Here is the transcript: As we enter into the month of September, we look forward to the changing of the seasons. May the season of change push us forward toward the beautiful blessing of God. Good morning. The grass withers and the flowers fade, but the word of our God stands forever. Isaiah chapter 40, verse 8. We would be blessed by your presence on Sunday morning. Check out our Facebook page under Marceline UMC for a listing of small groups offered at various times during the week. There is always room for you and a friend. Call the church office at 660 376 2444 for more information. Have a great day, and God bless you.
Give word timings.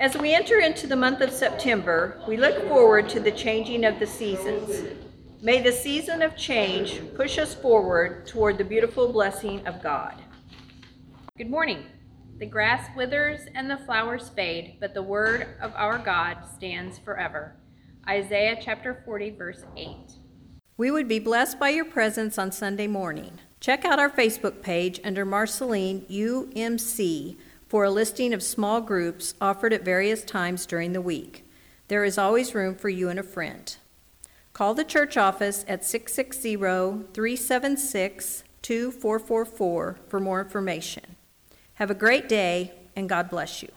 As 0.00 0.16
we 0.16 0.32
enter 0.32 0.60
into 0.60 0.86
the 0.86 0.94
month 0.94 1.20
of 1.22 1.32
September, 1.32 2.20
we 2.28 2.36
look 2.36 2.68
forward 2.68 3.08
to 3.08 3.18
the 3.18 3.32
changing 3.32 3.84
of 3.84 3.98
the 3.98 4.06
seasons. 4.06 4.96
May 5.42 5.60
the 5.60 5.72
season 5.72 6.22
of 6.22 6.36
change 6.36 7.00
push 7.16 7.36
us 7.36 7.52
forward 7.52 8.24
toward 8.24 8.58
the 8.58 8.64
beautiful 8.64 9.12
blessing 9.12 9.66
of 9.66 9.82
God. 9.82 10.14
Good 11.36 11.50
morning. 11.50 11.84
The 12.38 12.46
grass 12.46 12.88
withers 12.96 13.40
and 13.56 13.68
the 13.68 13.78
flowers 13.78 14.28
fade, 14.28 14.76
but 14.78 14.94
the 14.94 15.02
word 15.02 15.48
of 15.60 15.72
our 15.74 15.98
God 15.98 16.44
stands 16.54 17.00
forever. 17.00 17.56
Isaiah 18.08 18.56
chapter 18.62 19.02
40, 19.04 19.30
verse 19.30 19.64
8. 19.76 19.96
We 20.76 20.92
would 20.92 21.08
be 21.08 21.18
blessed 21.18 21.58
by 21.58 21.70
your 21.70 21.84
presence 21.84 22.38
on 22.38 22.52
Sunday 22.52 22.86
morning. 22.86 23.40
Check 23.58 23.84
out 23.84 23.98
our 23.98 24.10
Facebook 24.10 24.62
page 24.62 25.00
under 25.02 25.24
Marceline 25.24 26.02
UMC 26.02 27.36
for 27.68 27.84
a 27.84 27.90
listing 27.90 28.32
of 28.32 28.42
small 28.42 28.80
groups 28.80 29.34
offered 29.40 29.72
at 29.72 29.84
various 29.84 30.24
times 30.24 30.66
during 30.66 30.92
the 30.92 31.00
week. 31.00 31.44
There 31.88 32.04
is 32.04 32.18
always 32.18 32.54
room 32.54 32.74
for 32.74 32.88
you 32.88 33.08
and 33.08 33.18
a 33.18 33.22
friend. 33.22 33.76
Call 34.52 34.74
the 34.74 34.84
church 34.84 35.16
office 35.16 35.64
at 35.68 35.84
660 35.84 36.56
376 36.56 38.44
2444 38.62 39.98
for 40.08 40.20
more 40.20 40.40
information. 40.40 41.16
Have 41.74 41.90
a 41.90 41.94
great 41.94 42.28
day, 42.28 42.72
and 42.96 43.08
God 43.08 43.30
bless 43.30 43.62
you. 43.62 43.68